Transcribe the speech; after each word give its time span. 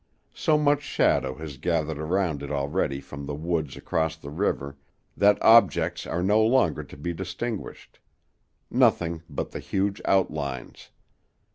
So 0.33 0.57
much 0.57 0.81
shadow 0.81 1.35
has 1.35 1.57
gathered 1.57 1.99
around 1.99 2.41
it 2.41 2.49
already 2.49 2.99
from 3.01 3.27
the 3.27 3.35
woods 3.35 3.77
across 3.77 4.15
the 4.15 4.31
river 4.31 4.75
that 5.15 5.39
objects 5.43 6.07
are 6.07 6.23
no 6.23 6.41
longer 6.41 6.83
to 6.83 6.97
be 6.97 7.13
distinguished: 7.13 7.99
nothing 8.71 9.21
but 9.29 9.51
the 9.51 9.59
huge 9.59 10.01
outlines. 10.05 10.89